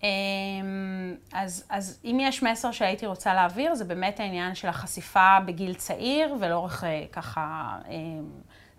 אמ, 0.04 1.16
אז, 1.34 1.66
אז 1.70 2.00
אם 2.06 2.18
יש 2.22 2.44
מסר 2.44 2.72
שהייתי 2.72 3.06
רוצה 3.06 3.34
להעביר, 3.34 3.76
זה 3.76 3.86
באמת 3.86 4.20
העניין 4.20 4.56
של 4.56 4.68
החשיפה 4.68 5.38
בגיל 5.46 5.74
צעיר 5.74 6.36
ולאורך 6.40 6.84
אה, 6.84 7.06
ככה 7.12 7.78
אמ, 7.90 8.26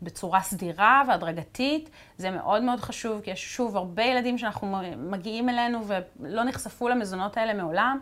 בצורה 0.02 0.41
סדירה 0.41 1.02
והדרגתית. 1.09 1.91
זה 2.19 2.31
מאוד 2.31 2.62
מאוד 2.62 2.81
חשוב, 2.81 3.21
כי 3.21 3.31
יש 3.31 3.55
שוב 3.55 3.76
הרבה 3.76 4.02
ילדים 4.02 4.38
שאנחנו 4.38 4.79
מגיעים 4.97 5.49
אלינו 5.49 5.81
ולא 6.21 6.45
נחשפו 6.45 6.88
למזונות 6.88 7.37
האלה 7.37 7.55
מעולם. 7.55 7.99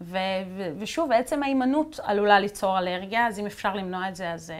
ו- 0.00 0.18
ו- 0.56 0.72
ושוב, 0.78 1.12
עצם 1.12 1.42
ההימנעות 1.42 2.00
עלולה 2.02 2.40
ליצור 2.40 2.78
אלרגיה, 2.78 3.26
אז 3.26 3.38
אם 3.38 3.46
אפשר 3.46 3.74
למנוע 3.74 4.08
את 4.08 4.16
זה, 4.16 4.32
אז... 4.32 4.52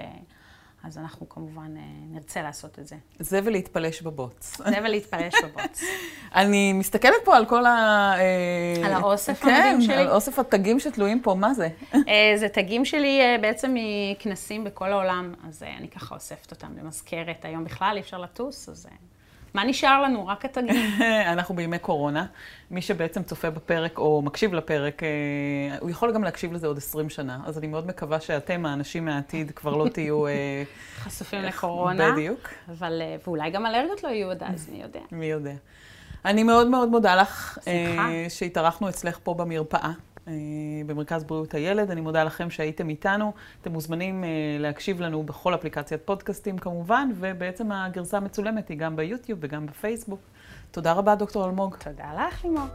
אז 0.87 0.99
אנחנו 0.99 1.29
כמובן 1.29 1.77
אה, 1.77 1.83
נרצה 2.11 2.43
לעשות 2.43 2.79
את 2.79 2.87
זה. 2.87 2.97
זה 3.19 3.41
ולהתפלש 3.45 4.03
בבוץ. 4.03 4.57
זה 4.57 4.79
ולהתפלש 4.85 5.35
בבוץ. 5.45 5.83
אני 6.35 6.73
מסתכלת 6.73 7.15
פה 7.25 7.37
על 7.37 7.47
כל 7.47 7.67
ה... 7.67 8.13
אה, 8.19 8.87
על 8.87 8.93
האוסף 8.93 9.43
כן, 9.43 9.49
המדהים 9.49 9.81
שלי. 9.81 9.95
כן, 9.95 10.01
על 10.01 10.11
אוסף 10.11 10.39
התגים 10.39 10.81
שתלויים 10.81 11.21
פה, 11.21 11.35
מה 11.35 11.55
זה? 11.55 11.69
אה, 11.95 12.33
זה 12.37 12.49
תגים 12.49 12.85
שלי 12.85 13.21
בעצם 13.41 13.75
מכנסים 13.75 14.65
בכל 14.65 14.93
העולם, 14.93 15.35
אז 15.49 15.63
אני 15.79 15.89
ככה 15.89 16.15
אוספת 16.15 16.51
אותם 16.51 16.73
למזכרת. 16.83 17.45
היום 17.45 17.65
בכלל 17.65 17.93
אי 17.97 18.01
אפשר 18.01 18.19
לטוס, 18.19 18.69
אז... 18.69 18.87
מה 19.55 19.65
נשאר 19.65 20.03
לנו? 20.03 20.27
רק 20.27 20.45
התגים. 20.45 20.91
אנחנו 21.33 21.55
בימי 21.55 21.79
קורונה. 21.79 22.27
מי 22.71 22.83
שבעצם 22.83 23.23
צופה 23.23 23.51
בפרק 23.51 23.99
או 23.99 24.23
מקשיב 24.23 24.55
לפרק, 24.55 25.03
אה, 25.03 25.09
הוא 25.81 25.91
יכול 25.91 26.13
גם 26.13 26.25
להקשיב 26.25 26.53
לזה 26.53 26.67
עוד 26.67 26.79
20 26.79 27.11
שנה. 27.11 27.39
אז 27.47 27.59
אני 27.59 27.67
מאוד 27.67 27.87
מקווה 27.87 28.21
שאתם, 28.21 28.67
האנשים 28.67 29.05
מהעתיד, 29.05 29.51
כבר 29.51 29.77
לא 29.77 29.89
תהיו... 29.89 30.27
אה, 30.27 30.63
חשופים 31.05 31.43
לקורונה. 31.43 32.13
בדיוק. 32.13 32.49
אבל, 32.69 33.03
אה, 33.03 33.17
ואולי 33.27 33.51
גם 33.51 33.67
אלרגיות 33.67 34.05
לא 34.05 34.09
יהיו 34.09 34.31
עד 34.31 34.43
אז, 34.43 34.69
מי 34.73 34.83
יודע. 34.83 35.01
מי 35.13 35.27
יודע. 35.27 35.55
אני 36.25 36.43
מאוד 36.43 36.67
מאוד 36.67 36.89
מודה 36.89 37.17
לך 37.17 37.59
שהתארחנו 38.29 38.89
אצלך 38.89 39.19
פה 39.23 39.35
במרפאה. 39.35 39.91
אה, 40.29 40.33
במרכז 40.87 41.25
בריאות 41.25 41.55
הילד. 41.55 41.91
אני 41.91 42.01
מודה 42.01 42.25
לכם 42.25 42.51
שהייתם 42.51 42.89
איתנו. 42.89 43.33
אתם 43.63 43.73
מוזמנים 43.73 44.25
אה, 44.25 44.29
להקשיב 44.59 45.01
לנו 45.01 45.23
בכל 45.23 45.55
אפליקציית 45.55 46.01
פודקאסטים 46.05 46.59
כמובן, 46.59 47.11
ובעצם 47.15 47.73
הגרסה 47.73 48.17
המצולמת 48.17 48.69
היא 48.69 48.79
גם 48.79 48.97
ביוטיוב 48.97 49.39
וגם 49.43 49.67
בפייסבוק. 49.67 50.21
תודה 50.71 50.93
רבה, 50.93 51.15
דוקטור 51.15 51.47
אלמוג. 51.47 51.77
תודה 51.77 52.27
לך, 52.29 52.45
לימור. 52.45 52.67